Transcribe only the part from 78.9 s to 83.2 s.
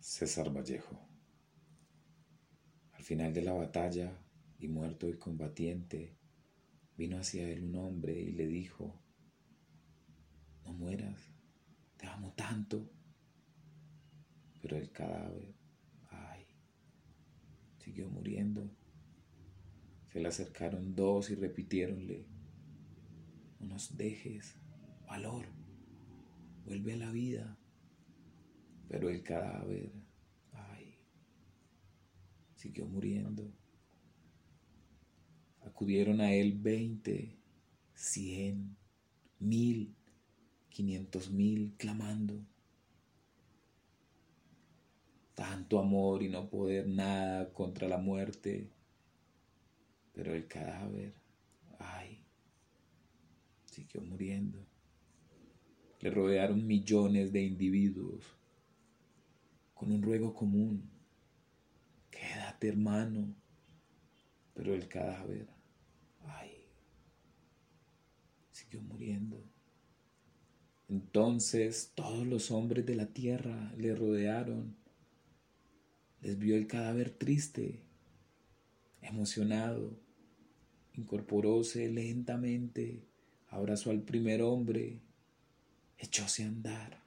emocionado. Incorporóse lentamente,